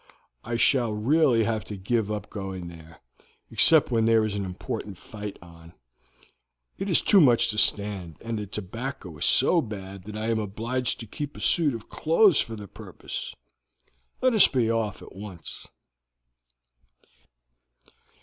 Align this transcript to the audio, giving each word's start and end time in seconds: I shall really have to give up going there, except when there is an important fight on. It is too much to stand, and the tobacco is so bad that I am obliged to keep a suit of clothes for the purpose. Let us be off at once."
I 0.43 0.55
shall 0.55 0.91
really 0.91 1.43
have 1.43 1.63
to 1.65 1.77
give 1.77 2.11
up 2.11 2.27
going 2.31 2.69
there, 2.69 3.01
except 3.51 3.91
when 3.91 4.05
there 4.07 4.25
is 4.25 4.33
an 4.33 4.45
important 4.45 4.97
fight 4.97 5.37
on. 5.43 5.73
It 6.79 6.89
is 6.89 7.01
too 7.03 7.21
much 7.21 7.49
to 7.49 7.59
stand, 7.59 8.17
and 8.19 8.39
the 8.39 8.47
tobacco 8.47 9.15
is 9.19 9.25
so 9.25 9.61
bad 9.61 10.05
that 10.05 10.17
I 10.17 10.29
am 10.31 10.39
obliged 10.39 10.99
to 11.01 11.05
keep 11.05 11.37
a 11.37 11.39
suit 11.39 11.75
of 11.75 11.87
clothes 11.87 12.41
for 12.41 12.55
the 12.55 12.67
purpose. 12.67 13.35
Let 14.21 14.33
us 14.33 14.47
be 14.47 14.71
off 14.71 15.03
at 15.03 15.13
once." 15.15 15.67